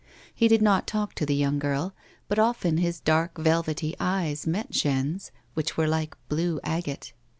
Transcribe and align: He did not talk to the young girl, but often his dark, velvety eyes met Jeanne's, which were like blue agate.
He 0.33 0.47
did 0.47 0.63
not 0.63 0.87
talk 0.87 1.13
to 1.13 1.27
the 1.27 1.35
young 1.35 1.59
girl, 1.59 1.93
but 2.27 2.39
often 2.39 2.77
his 2.77 2.99
dark, 2.99 3.37
velvety 3.37 3.95
eyes 3.99 4.47
met 4.47 4.71
Jeanne's, 4.71 5.29
which 5.53 5.77
were 5.77 5.87
like 5.87 6.17
blue 6.27 6.59
agate. 6.63 7.13